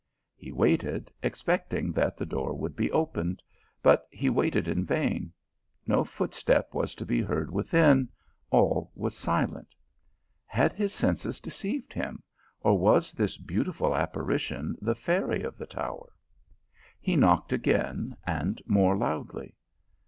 He 0.35 0.51
waited, 0.51 1.11
expecting 1.21 1.91
that 1.91 2.17
the 2.17 2.25
door 2.25 2.53
would 2.55 2.75
be 2.75 2.91
opened; 2.91 3.43
but 3.83 4.07
he 4.09 4.31
waited 4.31 4.67
in, 4.67 4.83
vain: 4.83 5.31
no 5.85 6.03
footstep 6.03 6.73
was 6.73 6.95
fo 6.95 7.05
be 7.05 7.21
heard 7.21 7.51
within, 7.51 8.09
all 8.49 8.91
was 8.95 9.15
silent. 9.15 9.75
Had 10.47 10.73
his 10.73 10.91
senses 10.91 11.39
deceived 11.39 11.93
him, 11.93 12.23
or 12.61 12.79
was 12.79 13.13
this 13.13 13.37
beautiful 13.37 13.93
ap 13.95 14.13
parition 14.13 14.75
the 14.81 14.95
fairy 14.95 15.43
of 15.43 15.55
the 15.55 15.67
tower? 15.67 16.11
He 16.99 17.15
knocked 17.15 17.53
again, 17.53 18.17
and 18.25 18.59
more 18.65 18.97
loudly. 18.97 19.53